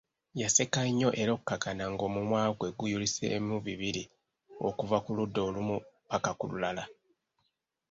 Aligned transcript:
Yaseka 0.41 0.79
nnyo 0.87 1.09
era 1.21 1.31
okukkakkana 1.33 1.83
ng'omumwa 1.93 2.41
gwe 2.57 2.69
guyuliseemu 2.77 3.55
bibiri 3.65 4.03
okuva 4.67 4.97
ku 5.05 5.11
ludda 5.17 5.39
olumu 5.47 5.77
ppaka 5.81 6.31
ku 6.39 6.43
lulala! 6.51 6.83